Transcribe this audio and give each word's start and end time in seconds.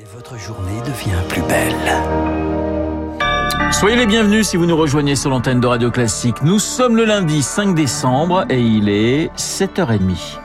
Et 0.00 0.04
votre 0.14 0.38
journée 0.38 0.80
devient 0.86 1.18
plus 1.28 1.42
belle. 1.42 1.74
Soyez 3.72 3.96
les 3.96 4.06
bienvenus 4.06 4.46
si 4.46 4.56
vous 4.56 4.64
nous 4.64 4.76
rejoignez 4.76 5.16
sur 5.16 5.28
l'antenne 5.28 5.58
de 5.58 5.66
Radio 5.66 5.90
Classique. 5.90 6.36
Nous 6.44 6.60
sommes 6.60 6.96
le 6.96 7.04
lundi 7.04 7.42
5 7.42 7.74
décembre 7.74 8.44
et 8.48 8.60
il 8.60 8.88
est 8.88 9.34
7h30. 9.36 10.38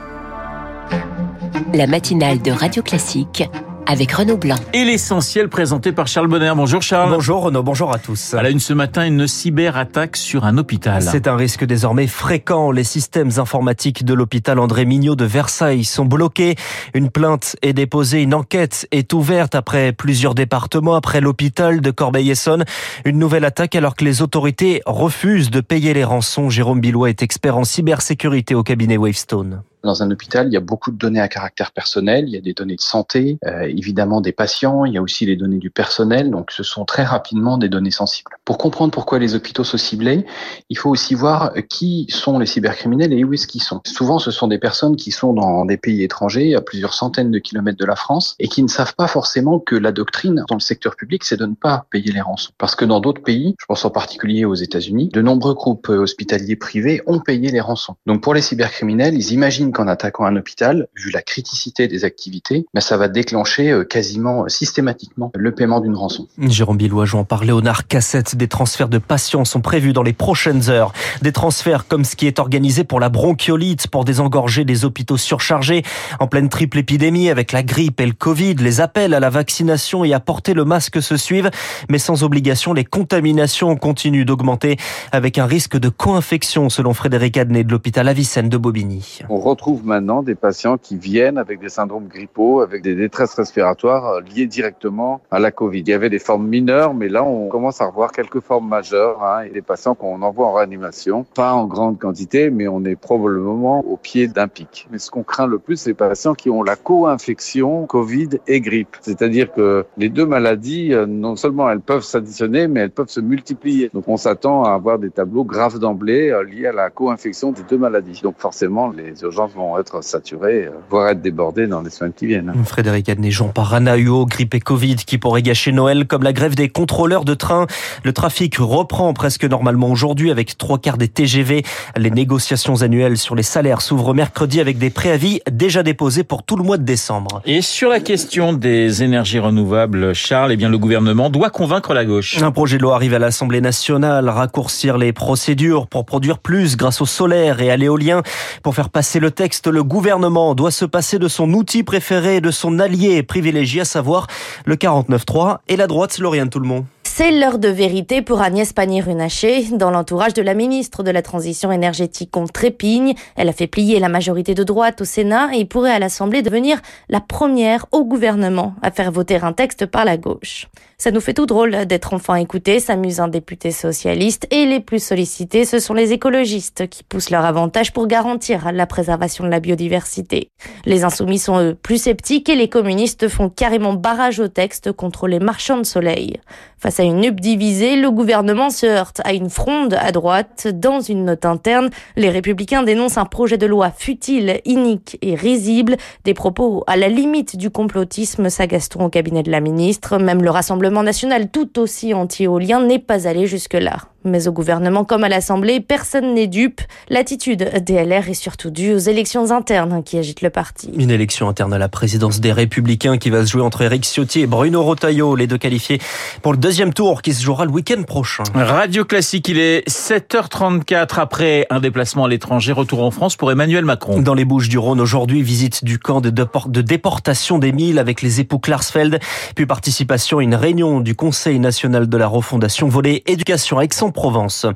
La 1.72 1.86
matinale 1.86 2.42
de 2.42 2.50
Radio 2.50 2.82
Classique 2.82 3.48
avec 3.86 4.12
Renaud 4.12 4.36
Blanc. 4.36 4.56
Et 4.72 4.84
l'essentiel 4.84 5.48
présenté 5.48 5.92
par 5.92 6.06
Charles 6.06 6.28
Bonner. 6.28 6.52
Bonjour 6.56 6.82
Charles. 6.82 7.10
Bonjour 7.10 7.42
Renaud, 7.42 7.62
bonjour 7.62 7.92
à 7.92 7.98
tous. 7.98 8.34
À 8.34 8.42
la 8.42 8.50
une 8.50 8.60
ce 8.60 8.72
matin, 8.72 9.04
une 9.04 9.26
cyberattaque 9.26 10.16
sur 10.16 10.44
un 10.44 10.58
hôpital. 10.58 11.02
C'est 11.02 11.28
un 11.28 11.36
risque 11.36 11.64
désormais 11.64 12.06
fréquent. 12.06 12.70
Les 12.70 12.84
systèmes 12.84 13.30
informatiques 13.36 14.04
de 14.04 14.14
l'hôpital 14.14 14.58
André 14.58 14.84
Mignot 14.84 15.16
de 15.16 15.24
Versailles 15.24 15.84
sont 15.84 16.04
bloqués. 16.04 16.56
Une 16.94 17.10
plainte 17.10 17.56
est 17.62 17.72
déposée, 17.72 18.22
une 18.22 18.34
enquête 18.34 18.86
est 18.90 19.12
ouverte 19.12 19.54
après 19.54 19.92
plusieurs 19.92 20.34
départements, 20.34 20.94
après 20.94 21.20
l'hôpital 21.20 21.80
de 21.80 21.90
Corbeil-Essonne. 21.90 22.64
Une 23.04 23.18
nouvelle 23.18 23.44
attaque 23.44 23.74
alors 23.74 23.96
que 23.96 24.04
les 24.04 24.22
autorités 24.22 24.82
refusent 24.86 25.50
de 25.50 25.60
payer 25.60 25.94
les 25.94 26.04
rançons. 26.04 26.50
Jérôme 26.50 26.80
Billois 26.80 27.10
est 27.10 27.22
expert 27.22 27.56
en 27.56 27.64
cybersécurité 27.64 28.54
au 28.54 28.62
cabinet 28.62 28.96
Wavestone. 28.96 29.62
Dans 29.84 30.02
un 30.02 30.10
hôpital, 30.10 30.48
il 30.48 30.52
y 30.52 30.56
a 30.56 30.60
beaucoup 30.60 30.90
de 30.90 30.96
données 30.96 31.20
à 31.20 31.28
caractère 31.28 31.70
personnel. 31.72 32.24
Il 32.26 32.34
y 32.34 32.36
a 32.36 32.40
des 32.40 32.54
données 32.54 32.76
de 32.76 32.80
santé, 32.80 33.38
euh, 33.46 33.62
évidemment 33.62 34.20
des 34.20 34.32
patients. 34.32 34.84
Il 34.84 34.94
y 34.94 34.98
a 34.98 35.02
aussi 35.02 35.26
les 35.26 35.36
données 35.36 35.58
du 35.58 35.70
personnel. 35.70 36.30
Donc, 36.30 36.50
ce 36.50 36.62
sont 36.62 36.84
très 36.84 37.04
rapidement 37.04 37.58
des 37.58 37.68
données 37.68 37.90
sensibles. 37.90 38.30
Pour 38.44 38.58
comprendre 38.58 38.92
pourquoi 38.92 39.18
les 39.18 39.34
hôpitaux 39.34 39.64
sont 39.64 39.76
ciblés, 39.76 40.24
il 40.70 40.78
faut 40.78 40.90
aussi 40.90 41.14
voir 41.14 41.52
qui 41.68 42.06
sont 42.08 42.38
les 42.38 42.46
cybercriminels 42.46 43.12
et 43.12 43.24
où 43.24 43.34
est-ce 43.34 43.46
qu'ils 43.46 43.62
sont. 43.62 43.80
Souvent, 43.86 44.18
ce 44.18 44.30
sont 44.30 44.48
des 44.48 44.58
personnes 44.58 44.96
qui 44.96 45.10
sont 45.10 45.32
dans 45.32 45.64
des 45.64 45.76
pays 45.76 46.02
étrangers, 46.02 46.54
à 46.54 46.60
plusieurs 46.60 46.94
centaines 46.94 47.30
de 47.30 47.38
kilomètres 47.38 47.78
de 47.78 47.84
la 47.84 47.96
France, 47.96 48.36
et 48.38 48.48
qui 48.48 48.62
ne 48.62 48.68
savent 48.68 48.94
pas 48.94 49.06
forcément 49.06 49.58
que 49.58 49.76
la 49.76 49.92
doctrine 49.92 50.44
dans 50.48 50.56
le 50.56 50.60
secteur 50.60 50.96
public, 50.96 51.24
c'est 51.24 51.38
de 51.38 51.46
ne 51.46 51.54
pas 51.54 51.86
payer 51.90 52.12
les 52.12 52.20
rançons. 52.20 52.52
Parce 52.58 52.74
que 52.74 52.84
dans 52.84 53.00
d'autres 53.00 53.22
pays, 53.22 53.54
je 53.60 53.66
pense 53.66 53.84
en 53.84 53.90
particulier 53.90 54.44
aux 54.44 54.54
États-Unis, 54.54 55.10
de 55.12 55.20
nombreux 55.20 55.54
groupes 55.54 55.88
hospitaliers 55.88 56.56
privés 56.56 57.02
ont 57.06 57.20
payé 57.20 57.50
les 57.50 57.60
rançons. 57.60 57.96
Donc, 58.06 58.22
pour 58.22 58.32
les 58.32 58.40
cybercriminels, 58.40 59.14
ils 59.14 59.32
imaginent 59.32 59.72
qu'en 59.74 59.88
attaquant 59.88 60.24
un 60.24 60.36
hôpital, 60.36 60.88
vu 60.96 61.10
la 61.10 61.20
criticité 61.20 61.86
des 61.86 62.06
activités, 62.06 62.64
mais 62.72 62.80
ça 62.80 62.96
va 62.96 63.08
déclencher 63.08 63.70
euh, 63.70 63.84
quasiment 63.84 64.44
euh, 64.44 64.48
systématiquement 64.48 65.30
le 65.34 65.52
paiement 65.52 65.80
d'une 65.80 65.94
rançon. 65.94 66.26
Jérôme 66.38 66.78
Billois, 66.78 67.04
en 67.12 67.24
parlait 67.24 67.52
au 67.52 67.60
cassette. 67.88 68.36
Des 68.36 68.48
transferts 68.48 68.88
de 68.88 68.98
patients 68.98 69.44
sont 69.44 69.60
prévus 69.60 69.92
dans 69.92 70.02
les 70.02 70.12
prochaines 70.12 70.70
heures. 70.70 70.92
Des 71.20 71.32
transferts 71.32 71.86
comme 71.86 72.04
ce 72.04 72.16
qui 72.16 72.26
est 72.26 72.38
organisé 72.38 72.84
pour 72.84 73.00
la 73.00 73.08
bronchiolite, 73.08 73.88
pour 73.88 74.04
désengorger 74.04 74.64
des 74.64 74.84
hôpitaux 74.84 75.16
surchargés 75.16 75.82
en 76.20 76.26
pleine 76.26 76.48
triple 76.48 76.78
épidémie 76.78 77.28
avec 77.28 77.52
la 77.52 77.62
grippe 77.62 78.00
et 78.00 78.06
le 78.06 78.12
Covid. 78.12 78.54
Les 78.54 78.80
appels 78.80 79.12
à 79.12 79.20
la 79.20 79.30
vaccination 79.30 80.04
et 80.04 80.14
à 80.14 80.20
porter 80.20 80.54
le 80.54 80.64
masque 80.64 81.02
se 81.02 81.16
suivent, 81.16 81.50
mais 81.88 81.98
sans 81.98 82.22
obligation, 82.22 82.72
les 82.72 82.84
contaminations 82.84 83.74
continuent 83.76 84.24
d'augmenter 84.24 84.76
avec 85.10 85.38
un 85.38 85.46
risque 85.46 85.76
de 85.76 85.88
co-infection 85.88 86.68
selon 86.68 86.94
Frédéric 86.94 87.36
Adnet 87.36 87.64
de 87.64 87.72
l'hôpital 87.72 88.08
Avicenne 88.08 88.48
de 88.48 88.56
Bobigny. 88.56 89.20
On 89.28 89.40
retrouve 89.40 89.63
maintenant 89.72 90.22
des 90.22 90.34
patients 90.34 90.76
qui 90.78 90.96
viennent 90.96 91.38
avec 91.38 91.60
des 91.60 91.68
syndromes 91.68 92.06
grippaux, 92.06 92.60
avec 92.60 92.82
des 92.82 92.94
détresses 92.94 93.34
respiratoires 93.34 94.06
euh, 94.06 94.20
liées 94.20 94.46
directement 94.46 95.20
à 95.30 95.38
la 95.38 95.50
Covid. 95.50 95.80
Il 95.80 95.88
y 95.88 95.92
avait 95.92 96.10
des 96.10 96.18
formes 96.18 96.46
mineures, 96.46 96.94
mais 96.94 97.08
là, 97.08 97.24
on 97.24 97.48
commence 97.48 97.80
à 97.80 97.86
revoir 97.86 98.12
quelques 98.12 98.40
formes 98.40 98.68
majeures 98.68 99.22
hein, 99.24 99.46
des 99.52 99.62
patients 99.62 99.94
qu'on 99.94 100.20
envoie 100.22 100.46
en 100.46 100.52
réanimation, 100.52 101.24
pas 101.34 101.52
en 101.52 101.66
grande 101.66 101.98
quantité, 101.98 102.50
mais 102.50 102.68
on 102.68 102.84
est 102.84 102.96
probablement 102.96 103.80
au 103.80 103.96
pied 103.96 104.28
d'un 104.28 104.48
pic. 104.48 104.86
Mais 104.90 104.98
ce 104.98 105.10
qu'on 105.10 105.22
craint 105.22 105.46
le 105.46 105.58
plus, 105.58 105.76
c'est 105.76 105.90
les 105.90 105.94
patients 105.94 106.34
qui 106.34 106.50
ont 106.50 106.62
la 106.62 106.76
co-infection 106.76 107.86
Covid 107.86 108.30
et 108.46 108.60
grippe. 108.60 108.96
C'est-à-dire 109.00 109.52
que 109.52 109.86
les 109.96 110.08
deux 110.08 110.26
maladies, 110.26 110.92
euh, 110.92 111.06
non 111.06 111.36
seulement 111.36 111.70
elles 111.70 111.80
peuvent 111.80 112.02
s'additionner, 112.02 112.68
mais 112.68 112.80
elles 112.80 112.90
peuvent 112.90 113.08
se 113.08 113.20
multiplier. 113.20 113.90
Donc 113.94 114.08
on 114.08 114.16
s'attend 114.16 114.64
à 114.64 114.72
avoir 114.72 114.98
des 114.98 115.10
tableaux 115.10 115.44
graves 115.44 115.78
d'emblée 115.78 116.30
euh, 116.30 116.42
liés 116.42 116.66
à 116.66 116.72
la 116.72 116.90
co-infection 116.90 117.52
des 117.52 117.62
deux 117.62 117.78
maladies. 117.78 118.20
Donc 118.22 118.36
forcément, 118.38 118.90
les 118.90 119.22
urgences 119.22 119.53
vont 119.54 119.78
être 119.78 120.02
saturés, 120.02 120.66
euh, 120.66 120.70
voire 120.90 121.08
être 121.08 121.22
débordés 121.22 121.66
dans 121.66 121.82
les 121.82 121.90
semaines 121.90 122.12
qui 122.12 122.26
viennent. 122.26 122.52
Frédéric 122.64 123.08
Adnéjon 123.08 123.48
par 123.48 123.74
UO, 123.74 124.26
grippe 124.26 124.54
et 124.54 124.60
Covid 124.60 124.96
qui 124.96 125.18
pourrait 125.18 125.42
gâcher 125.42 125.72
Noël, 125.72 126.06
comme 126.06 126.22
la 126.22 126.32
grève 126.32 126.54
des 126.54 126.68
contrôleurs 126.68 127.24
de 127.24 127.34
train. 127.34 127.66
Le 128.02 128.12
trafic 128.12 128.56
reprend 128.58 129.12
presque 129.14 129.44
normalement 129.44 129.90
aujourd'hui 129.90 130.30
avec 130.30 130.58
trois 130.58 130.78
quarts 130.78 130.98
des 130.98 131.08
TGV. 131.08 131.62
Les 131.96 132.10
négociations 132.10 132.82
annuelles 132.82 133.16
sur 133.16 133.34
les 133.34 133.42
salaires 133.42 133.80
s'ouvrent 133.80 134.14
mercredi 134.14 134.60
avec 134.60 134.78
des 134.78 134.90
préavis 134.90 135.40
déjà 135.50 135.82
déposés 135.82 136.24
pour 136.24 136.42
tout 136.42 136.56
le 136.56 136.64
mois 136.64 136.76
de 136.76 136.84
décembre. 136.84 137.42
Et 137.44 137.62
sur 137.62 137.88
la 137.88 138.00
question 138.00 138.52
des 138.52 139.02
énergies 139.02 139.38
renouvelables, 139.38 140.14
Charles, 140.14 140.52
eh 140.52 140.56
bien 140.56 140.68
le 140.68 140.78
gouvernement 140.78 141.30
doit 141.30 141.50
convaincre 141.50 141.94
la 141.94 142.04
gauche. 142.04 142.42
Un 142.42 142.52
projet 142.52 142.78
de 142.78 142.82
loi 142.82 142.94
arrive 142.94 143.14
à 143.14 143.18
l'Assemblée 143.18 143.60
nationale, 143.60 144.28
raccourcir 144.28 144.98
les 144.98 145.12
procédures 145.12 145.86
pour 145.86 146.04
produire 146.04 146.38
plus 146.38 146.76
grâce 146.76 147.00
au 147.00 147.06
solaire 147.06 147.60
et 147.60 147.70
à 147.70 147.76
l'éolien. 147.76 148.22
Pour 148.62 148.74
faire 148.74 148.88
passer 148.88 149.20
le 149.20 149.30
texte, 149.34 149.66
le 149.66 149.84
gouvernement 149.84 150.54
doit 150.54 150.70
se 150.70 150.84
passer 150.84 151.18
de 151.18 151.28
son 151.28 151.52
outil 151.52 151.82
préféré, 151.82 152.40
de 152.40 152.50
son 152.50 152.78
allié 152.78 153.22
privilégié, 153.22 153.82
à 153.82 153.84
savoir 153.84 154.26
le 154.64 154.76
49.3 154.76 155.58
et 155.68 155.76
la 155.76 155.86
droite, 155.86 156.18
Lauriane 156.18 156.50
Tout-le-Monde. 156.50 156.86
C'est 157.16 157.30
l'heure 157.30 157.60
de 157.60 157.68
vérité 157.68 158.22
pour 158.22 158.40
Agnès 158.40 158.72
Pannier-Runacher. 158.72 159.68
Dans 159.70 159.92
l'entourage 159.92 160.34
de 160.34 160.42
la 160.42 160.54
ministre 160.54 161.04
de 161.04 161.12
la 161.12 161.22
Transition 161.22 161.70
énergétique, 161.70 162.36
on 162.36 162.48
trépigne. 162.48 163.14
Elle 163.36 163.48
a 163.48 163.52
fait 163.52 163.68
plier 163.68 164.00
la 164.00 164.08
majorité 164.08 164.54
de 164.54 164.64
droite 164.64 165.00
au 165.00 165.04
Sénat 165.04 165.54
et 165.54 165.64
pourrait 165.64 165.92
à 165.92 166.00
l'Assemblée 166.00 166.42
devenir 166.42 166.80
la 167.08 167.20
première 167.20 167.86
au 167.92 168.04
gouvernement 168.04 168.74
à 168.82 168.90
faire 168.90 169.12
voter 169.12 169.36
un 169.36 169.52
texte 169.52 169.86
par 169.86 170.04
la 170.04 170.16
gauche. 170.16 170.66
Ça 171.04 171.10
nous 171.10 171.20
fait 171.20 171.34
tout 171.34 171.44
drôle 171.44 171.84
d'être 171.84 172.14
enfin 172.14 172.36
écoutés, 172.36 172.80
s'amuse 172.80 173.20
un 173.20 173.28
député 173.28 173.72
socialiste 173.72 174.46
et 174.50 174.64
les 174.64 174.80
plus 174.80 175.04
sollicités, 175.04 175.66
ce 175.66 175.78
sont 175.78 175.92
les 175.92 176.14
écologistes 176.14 176.88
qui 176.88 177.02
poussent 177.02 177.28
leur 177.28 177.44
avantage 177.44 177.92
pour 177.92 178.06
garantir 178.06 178.72
la 178.72 178.86
préservation 178.86 179.44
de 179.44 179.50
la 179.50 179.60
biodiversité. 179.60 180.48
Les 180.86 181.04
insoumis 181.04 181.38
sont 181.38 181.60
eux 181.60 181.74
plus 181.74 182.00
sceptiques 182.00 182.48
et 182.48 182.54
les 182.54 182.70
communistes 182.70 183.28
font 183.28 183.50
carrément 183.50 183.92
barrage 183.92 184.40
au 184.40 184.48
texte 184.48 184.92
contre 184.92 185.28
les 185.28 185.40
marchands 185.40 185.76
de 185.76 185.82
soleil. 185.82 186.40
Face 186.78 187.00
à 187.00 187.02
une 187.02 187.20
nupe 187.20 187.40
divisée, 187.40 187.96
le 187.96 188.10
gouvernement 188.10 188.70
se 188.70 188.86
heurte 188.86 189.20
à 189.24 189.32
une 189.32 189.48
fronde 189.48 189.94
à 189.94 190.10
droite. 190.12 190.68
Dans 190.72 191.00
une 191.00 191.24
note 191.24 191.44
interne, 191.44 191.90
les 192.16 192.28
républicains 192.30 192.82
dénoncent 192.82 193.16
un 193.16 193.24
projet 193.24 193.58
de 193.58 193.66
loi 193.66 193.90
futile, 193.90 194.60
inique 194.64 195.18
et 195.20 195.34
risible, 195.34 195.96
des 196.24 196.34
propos 196.34 196.84
à 196.86 196.96
la 196.96 197.08
limite 197.08 197.56
du 197.56 197.70
complotisme, 197.70 198.50
s'agaceront 198.50 199.06
au 199.06 199.08
cabinet 199.08 199.42
de 199.42 199.50
la 199.50 199.60
ministre. 199.60 200.18
Même 200.18 200.42
le 200.42 200.50
Rassemblement 200.50 200.93
national, 201.02 201.50
tout 201.50 201.78
aussi 201.78 202.14
anti-éolien, 202.14 202.80
n'est 202.80 202.98
pas 202.98 203.26
allé 203.26 203.46
jusque-là. 203.46 203.98
Mais 204.24 204.48
au 204.48 204.52
gouvernement 204.52 205.04
comme 205.04 205.22
à 205.24 205.28
l'Assemblée, 205.28 205.80
personne 205.80 206.34
n'est 206.34 206.46
dupe. 206.46 206.80
L'attitude 207.08 207.70
DLR 207.84 208.28
est 208.28 208.34
surtout 208.34 208.70
due 208.70 208.94
aux 208.94 208.98
élections 208.98 209.50
internes 209.50 210.02
qui 210.02 210.18
agitent 210.18 210.40
le 210.40 210.50
parti. 210.50 210.90
Une 210.96 211.10
élection 211.10 211.48
interne 211.48 211.74
à 211.74 211.78
la 211.78 211.88
présidence 211.88 212.40
des 212.40 212.52
Républicains 212.52 213.18
qui 213.18 213.28
va 213.28 213.44
se 213.44 213.52
jouer 213.52 213.62
entre 213.62 213.82
Éric 213.82 214.04
Ciotti 214.04 214.40
et 214.40 214.46
Bruno 214.46 214.82
Rotaillot, 214.82 215.36
les 215.36 215.46
deux 215.46 215.58
qualifiés 215.58 216.00
pour 216.42 216.52
le 216.52 216.58
deuxième 216.58 216.94
tour 216.94 217.20
qui 217.20 217.34
se 217.34 217.42
jouera 217.42 217.66
le 217.66 217.70
week-end 217.70 218.02
prochain. 218.02 218.44
Radio 218.54 219.04
Classique, 219.04 219.48
il 219.48 219.58
est 219.58 219.86
7h34 219.88 221.20
après 221.20 221.66
un 221.68 221.80
déplacement 221.80 222.24
à 222.24 222.28
l'étranger, 222.28 222.72
retour 222.72 223.02
en 223.02 223.10
France 223.10 223.36
pour 223.36 223.52
Emmanuel 223.52 223.84
Macron. 223.84 224.20
Dans 224.20 224.34
les 224.34 224.44
Bouches 224.44 224.68
du 224.68 224.78
Rhône 224.78 225.00
aujourd'hui, 225.00 225.42
visite 225.42 225.84
du 225.84 225.98
camp 225.98 226.20
de, 226.20 226.30
de 226.30 226.80
déportation 226.80 227.58
d'Émile 227.58 227.98
avec 227.98 228.22
les 228.22 228.40
époux 228.40 228.58
Klarsfeld, 228.58 229.20
puis 229.54 229.66
participation 229.66 230.38
à 230.38 230.42
une 230.42 230.54
réunion 230.54 231.00
du 231.00 231.14
Conseil 231.14 231.58
national 231.58 232.08
de 232.08 232.16
la 232.16 232.26
refondation 232.26 232.88
volée 232.88 233.22
éducation 233.26 233.78
à 233.78 233.84
Aix-en-Provence. 234.14 234.66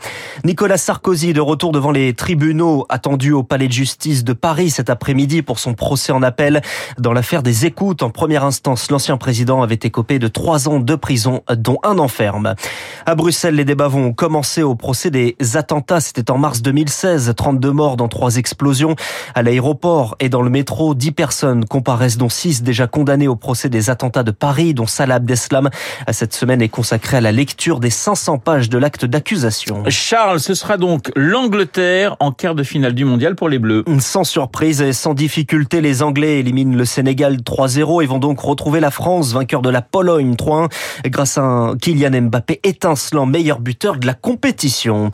Nicolas 0.44 0.76
Sarkozy 0.76 1.32
de 1.32 1.41
retour 1.41 1.72
devant 1.72 1.91
les 1.91 2.12
tribunaux 2.12 2.87
attendus 2.88 3.32
au 3.32 3.43
palais 3.43 3.69
de 3.69 3.72
justice 3.72 4.25
de 4.25 4.32
Paris 4.32 4.71
cet 4.71 4.91
après-midi 4.91 5.43
pour 5.43 5.59
son 5.59 5.75
procès 5.75 6.12
en 6.12 6.22
appel 6.22 6.60
dans 6.99 7.12
l'affaire 7.12 7.43
des 7.43 7.65
écoutes. 7.65 8.03
En 8.03 8.10
première 8.10 8.44
instance, 8.44 8.91
l'ancien 8.91 9.16
président 9.16 9.62
avait 9.62 9.78
écopé 9.82 10.19
de 10.19 10.28
trois 10.28 10.69
ans 10.69 10.81
de 10.81 10.94
prison, 10.96 11.43
dont 11.56 11.79
un 11.85 11.99
enferme. 11.99 12.55
À 13.06 13.14
Bruxelles, 13.14 13.55
les 13.55 13.64
débats 13.64 13.88
vont 13.88 14.12
commencer 14.12 14.62
au 14.62 14.75
procès 14.75 15.11
des 15.11 15.37
attentats. 15.55 16.00
C'était 16.00 16.31
en 16.31 16.38
mars 16.38 16.62
2016. 16.62 17.32
32 17.37 17.70
morts 17.70 17.96
dans 17.96 18.08
trois 18.08 18.37
explosions 18.37 18.96
à 19.35 19.43
l'aéroport 19.43 20.17
et 20.20 20.29
dans 20.29 20.43
le 20.43 20.50
métro. 20.50 20.94
10 20.94 21.12
personnes 21.12 21.64
comparaissent, 21.64 22.19
dont 22.19 22.29
6 22.29 22.62
déjà 22.62 22.87
condamnées 22.87 23.29
au 23.29 23.37
procès 23.37 23.69
des 23.69 23.90
attentats 23.90 24.25
de 24.25 24.31
Paris, 24.31 24.75
dont 24.75 24.87
Salah 24.87 25.17
Abdeslam. 25.17 25.70
Cette 26.11 26.35
semaine 26.35 26.62
est 26.62 26.69
consacrée 26.69 27.19
à 27.19 27.20
la 27.20 27.32
lecture 27.32 27.81
des 27.81 27.90
500 27.90 28.38
pages 28.38 28.69
de 28.69 28.79
l'acte 28.79 29.05
d'accueil 29.05 29.27
accusations. 29.28 29.84
Charles, 29.88 30.40
ce 30.40 30.54
sera 30.54 30.78
donc 30.78 31.10
l'Angleterre 31.14 32.16
en 32.19 32.32
quart 32.32 32.54
de 32.54 32.62
finale 32.62 32.94
du 32.94 33.04
mondial 33.04 33.34
pour 33.34 33.50
les 33.50 33.58
Bleus. 33.58 33.84
Sans 33.98 34.25
surprise 34.25 34.80
et 34.80 34.94
sans 34.94 35.12
difficulté, 35.12 35.82
les 35.82 36.02
Anglais 36.02 36.38
éliminent 36.38 36.75
le 36.75 36.86
Sénégal 36.86 37.36
3-0 37.36 38.02
et 38.02 38.06
vont 38.06 38.19
donc 38.19 38.40
retrouver 38.40 38.80
la 38.80 38.90
France, 38.90 39.34
vainqueur 39.34 39.60
de 39.60 39.69
la 39.69 39.82
Pologne 39.82 40.32
3-1, 40.32 40.70
grâce 41.08 41.36
à 41.36 41.42
un 41.42 41.76
Kylian 41.76 42.22
Mbappé 42.22 42.60
étincelant, 42.64 43.26
meilleur 43.26 43.60
buteur 43.60 43.98
de 43.98 44.06
la 44.06 44.14
compétition. 44.14 45.10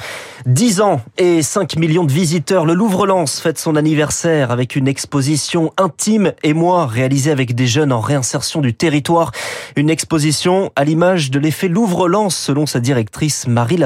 10 0.46 0.80
ans 0.80 1.00
et 1.18 1.42
5 1.42 1.76
millions 1.76 2.04
de 2.04 2.12
visiteurs, 2.12 2.66
le 2.66 2.74
Louvre-Lens 2.74 3.40
fête 3.40 3.58
son 3.58 3.74
anniversaire 3.74 4.52
avec 4.52 4.76
une 4.76 4.86
exposition 4.86 5.72
intime 5.76 6.34
et 6.44 6.54
moi 6.54 6.86
réalisée 6.86 7.32
avec 7.32 7.56
des 7.56 7.66
jeunes 7.66 7.92
en 7.92 8.00
réinsertion 8.00 8.60
du 8.60 8.74
territoire. 8.74 9.32
Une 9.74 9.90
exposition 9.90 10.70
à 10.76 10.84
l'image 10.84 11.32
de 11.32 11.40
l'effet 11.40 11.66
Louvre-Lens 11.66 12.36
selon 12.36 12.66
sa 12.66 12.78
directrice 12.78 13.48
Marie 13.48 13.76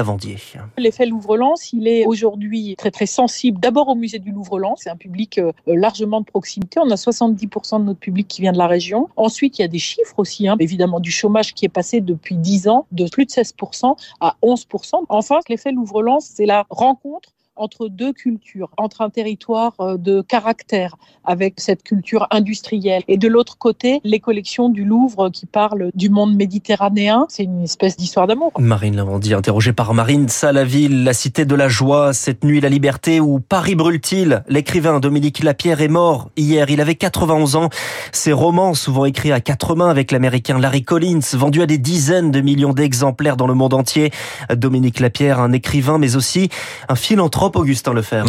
L'effet 0.77 1.05
Louvre-Lens, 1.05 1.73
il 1.73 1.87
est 1.87 2.05
aujourd'hui 2.05 2.75
très 2.77 2.91
très 2.91 3.05
sensible 3.05 3.59
d'abord 3.59 3.87
au 3.87 3.95
musée 3.95 4.19
du 4.19 4.31
Louvre-Lens, 4.31 4.81
c'est 4.83 4.89
un 4.89 4.95
public 4.95 5.37
euh, 5.37 5.51
largement 5.67 6.21
de 6.21 6.25
proximité, 6.25 6.79
on 6.79 6.89
a 6.89 6.95
70% 6.95 7.79
de 7.79 7.85
notre 7.85 7.99
public 7.99 8.27
qui 8.27 8.41
vient 8.41 8.51
de 8.51 8.57
la 8.57 8.67
région. 8.67 9.09
Ensuite, 9.15 9.59
il 9.59 9.61
y 9.61 9.65
a 9.65 9.69
des 9.69 9.79
chiffres 9.79 10.17
aussi, 10.17 10.47
hein. 10.47 10.55
évidemment 10.59 10.99
du 10.99 11.11
chômage 11.11 11.53
qui 11.53 11.65
est 11.65 11.69
passé 11.69 12.01
depuis 12.01 12.35
10 12.35 12.67
ans 12.67 12.85
de 12.91 13.07
plus 13.07 13.25
de 13.25 13.31
16% 13.31 13.95
à 14.19 14.35
11%. 14.43 15.05
Enfin, 15.09 15.39
l'effet 15.47 15.71
Louvre-Lens, 15.71 16.31
c'est 16.35 16.45
la 16.45 16.65
rencontre 16.69 17.29
entre 17.59 17.89
deux 17.89 18.13
cultures, 18.13 18.69
entre 18.77 19.01
un 19.01 19.09
territoire 19.09 19.73
euh, 19.79 19.97
de 19.97 20.21
caractère 20.21 20.95
avec 21.25 21.55
cette 21.57 21.83
culture 21.83 22.27
industrielle 22.31 23.03
et 23.07 23.17
de 23.17 23.27
l'autre 23.27 23.57
côté 23.57 23.99
les 24.03 24.19
collections 24.19 24.69
du 24.69 24.83
Louvre 24.83 25.29
qui 25.29 25.45
parlent 25.45 25.91
du 25.93 26.09
monde 26.09 26.35
méditerranéen. 26.35 27.25
C'est 27.29 27.43
une 27.43 27.63
espèce 27.63 27.97
d'histoire 27.97 28.25
d'amour. 28.25 28.51
Marine 28.57 28.95
Lavandier, 28.95 29.35
interrogée 29.35 29.73
par 29.73 29.93
Marine 29.93 30.29
Salaville, 30.29 31.03
la 31.03 31.13
cité 31.13 31.45
de 31.45 31.55
la 31.55 31.67
joie, 31.67 32.13
cette 32.13 32.43
nuit 32.43 32.61
la 32.61 32.69
liberté 32.69 33.19
où 33.19 33.39
Paris 33.39 33.75
brûle-t-il? 33.75 34.43
L'écrivain 34.47 34.99
Dominique 34.99 35.43
Lapierre 35.43 35.81
est 35.81 35.87
mort 35.87 36.29
hier, 36.37 36.69
il 36.69 36.81
avait 36.81 36.95
91 36.95 37.55
ans. 37.55 37.69
Ses 38.11 38.33
romans, 38.33 38.73
souvent 38.73 39.05
écrits 39.05 39.31
à 39.31 39.41
quatre 39.41 39.75
mains 39.75 39.89
avec 39.89 40.11
l'américain 40.11 40.57
Larry 40.57 40.83
Collins, 40.83 41.19
vendus 41.33 41.61
à 41.61 41.65
des 41.65 41.77
dizaines 41.77 42.31
de 42.31 42.41
millions 42.41 42.73
d'exemplaires 42.73 43.37
dans 43.37 43.47
le 43.47 43.53
monde 43.53 43.73
entier. 43.73 44.11
Dominique 44.55 44.99
Lapierre, 44.99 45.39
un 45.39 45.51
écrivain 45.51 45.97
mais 45.97 46.15
aussi 46.15 46.49
un 46.87 46.95
philanthrope 46.95 47.48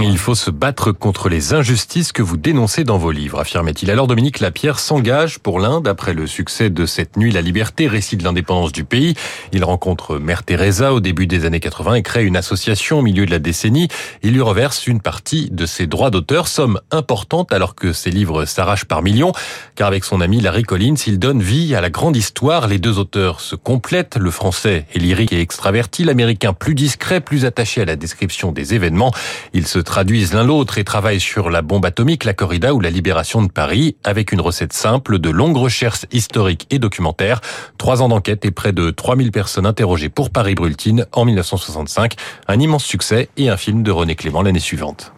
Il 0.03 0.19
faut 0.19 0.35
se 0.35 0.51
battre 0.51 0.93
contre 0.93 1.29
les 1.29 1.55
injustices 1.55 2.13
que 2.13 2.23
vous 2.23 2.37
dénoncez 2.37 2.85
dans 2.85 2.99
vos 2.99 3.11
livres, 3.11 3.41
affirmait-il. 3.41 3.91
Alors 3.91 4.07
Dominique 4.07 4.41
Lapierre 4.41 4.79
s'engage 4.79 5.39
pour 5.39 5.61
l'Inde 5.61 5.89
après 5.89 6.15
le 6.15 6.27
succès 6.27 6.71
de 6.71 6.87
cette 6.87 7.17
nuit 7.17 7.31
La 7.31 7.41
Liberté, 7.41 7.87
récit 7.87 8.17
de 8.17 8.25
l'indépendance 8.25 8.73
du 8.73 8.85
pays. 8.85 9.15
Il 9.53 9.65
rencontre 9.65 10.19
Mère 10.19 10.43
Teresa 10.43 10.93
au 10.93 11.01
début 11.01 11.27
des 11.27 11.45
années 11.45 11.61
80 11.61 11.95
et 11.95 12.03
crée 12.03 12.25
une 12.25 12.37
association 12.37 13.01
au 13.01 13.03
milieu 13.03 13.27
de 13.27 13.31
la 13.31 13.39
décennie. 13.39 13.89
Il 14.23 14.33
lui 14.33 14.41
reverse 14.41 14.87
une 14.87 15.01
partie 15.01 15.51
de 15.51 15.67
ses 15.67 15.87
droits 15.87 16.11
d'auteur, 16.11 16.49
somme 16.49 16.81
importante 16.91 17.53
alors 17.53 17.75
que 17.75 17.93
ses 17.93 18.11
livres 18.11 18.45
s'arrachent 18.45 18.85
par 18.85 19.03
millions. 19.03 19.33
Car 19.75 19.89
avec 19.89 20.05
son 20.05 20.21
ami 20.21 20.41
Larry 20.41 20.63
Collins, 20.63 20.97
il 21.07 21.19
donne 21.19 21.43
vie 21.43 21.75
à 21.75 21.81
la 21.81 21.91
grande 21.91 22.17
histoire. 22.17 22.69
Les 22.69 22.79
deux 22.79 22.99
auteurs 22.99 23.41
se 23.41 23.57
complètent. 23.57 24.17
Le 24.17 24.31
français 24.31 24.87
est 24.95 24.99
lyrique 24.99 25.33
et 25.33 25.41
extraverti, 25.41 26.05
l'américain 26.05 26.53
plus 26.53 26.75
discret, 26.75 27.21
plus 27.21 27.45
attaché 27.45 27.81
à 27.83 27.85
la 27.85 27.97
description 27.97 28.53
des 28.53 28.75
événements. 28.75 29.10
Ils 29.53 29.67
se 29.67 29.79
traduisent 29.79 30.33
l'un 30.33 30.45
l'autre 30.45 30.79
et 30.79 30.85
travaillent 30.85 31.21
sur 31.21 31.51
la 31.51 31.63
bombe 31.63 31.85
atomique, 31.85 32.25
la 32.25 32.35
corrida 32.35 32.75
ou 32.75 32.81
la 32.81 32.91
libération 32.91 33.43
de 33.43 33.51
Paris 33.51 33.97
avec 34.05 34.33
une 34.33 34.41
recette 34.41 34.73
simple 34.73 35.19
de 35.19 35.31
longues 35.31 35.57
recherches 35.57 36.07
historiques 36.13 36.67
et 36.71 36.79
documentaires, 36.79 37.41
trois 37.79 38.03
ans 38.03 38.09
d'enquête 38.09 38.45
et 38.45 38.51
près 38.51 38.73
de 38.73 38.91
3000 38.91 39.33
personnes 39.33 39.67
interrogées 39.67 40.09
pour 40.09 40.31
Paris 40.31 40.55
Brultine 40.55 41.07
en 41.13 41.25
1965. 41.25 42.15
Un 42.49 42.61
immense 42.61 42.85
succès 42.85 43.29
et 43.37 43.49
un 43.49 43.57
film 43.57 43.83
de 43.83 43.91
René 43.91 44.15
Clément 44.15 44.43
l'année 44.43 44.61
suivante. 44.61 45.13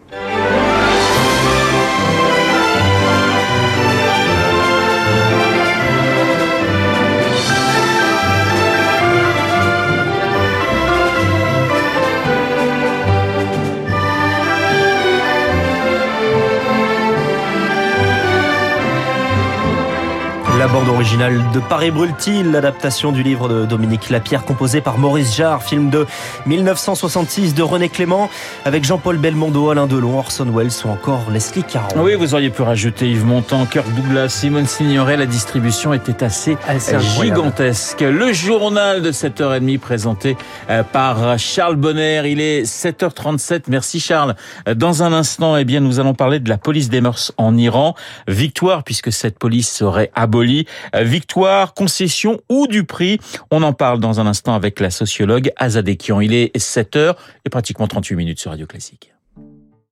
La 20.63 20.69
bande 20.69 20.87
originale 20.87 21.41
de 21.53 21.59
Paris 21.59 21.91
brûle-t-il, 21.91 22.51
l'adaptation 22.51 23.11
du 23.11 23.21
livre 23.21 23.49
de 23.49 23.65
Dominique 23.65 24.09
Lapierre 24.09 24.45
composé 24.45 24.79
par 24.79 24.97
Maurice 24.97 25.35
Jarre, 25.35 25.61
film 25.61 25.89
de 25.89 26.05
1966 26.45 27.53
de 27.53 27.61
René 27.61 27.89
Clément 27.89 28.29
avec 28.63 28.85
Jean-Paul 28.85 29.17
Belmondo, 29.17 29.71
Alain 29.71 29.87
Delon, 29.87 30.17
Orson 30.17 30.45
Welles 30.45 30.71
ou 30.85 30.87
encore 30.87 31.29
Leslie 31.31 31.63
Caron. 31.63 31.89
Oui, 31.97 32.15
vous 32.15 32.33
auriez 32.33 32.49
pu 32.49 32.61
rajouter 32.61 33.11
Yves 33.11 33.25
Montand, 33.25 33.65
Kirk 33.65 33.93
Douglas, 33.93 34.29
Simone 34.29 34.65
Signoret, 34.65 35.17
la 35.17 35.25
distribution 35.25 35.93
était 35.93 36.23
assez, 36.23 36.55
assez 36.65 36.97
gigantesque. 36.97 37.99
Le 37.99 38.31
journal 38.31 39.01
de 39.01 39.11
7h30 39.11 39.79
présenté 39.79 40.37
euh, 40.69 40.81
par 40.83 41.37
Charles 41.37 41.75
Bonner, 41.75 42.21
il 42.25 42.39
est 42.39 42.63
7h37. 42.63 43.63
Merci 43.67 43.99
Charles. 43.99 44.35
Dans 44.73 45.03
un 45.03 45.11
instant, 45.11 45.57
eh 45.57 45.65
bien, 45.65 45.81
nous 45.81 45.99
allons 45.99 46.13
parler 46.13 46.39
de 46.39 46.47
la 46.47 46.57
police 46.57 46.87
des 46.87 47.01
mœurs 47.01 47.33
en 47.35 47.57
Iran. 47.57 47.95
Victoire 48.29 48.85
puisque 48.85 49.11
cette 49.11 49.37
police 49.37 49.69
serait 49.69 50.09
abolie 50.15 50.52
euh, 50.95 51.03
victoire, 51.03 51.73
concession 51.73 52.41
ou 52.49 52.67
du 52.67 52.83
prix. 52.83 53.19
On 53.51 53.63
en 53.63 53.73
parle 53.73 53.99
dans 53.99 54.19
un 54.19 54.27
instant 54.27 54.53
avec 54.53 54.79
la 54.79 54.89
sociologue 54.89 55.51
Azadekian. 55.57 56.21
Il 56.21 56.33
est 56.33 56.55
7h 56.57 57.15
et 57.45 57.49
pratiquement 57.49 57.87
38 57.87 58.15
minutes 58.15 58.39
sur 58.39 58.51
Radio 58.51 58.65
Classique. 58.65 59.12